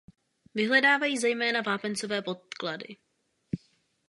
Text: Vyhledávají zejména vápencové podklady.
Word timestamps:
Vyhledávají 0.55 1.17
zejména 1.17 1.61
vápencové 1.61 2.21
podklady. 2.21 2.97